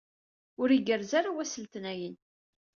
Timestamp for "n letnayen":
1.57-2.15